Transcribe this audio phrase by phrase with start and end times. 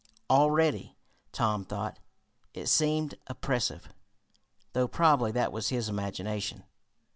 [0.31, 0.97] Already,
[1.31, 1.99] Tom thought,
[2.55, 3.89] it seemed oppressive,
[4.73, 6.63] though probably that was his imagination.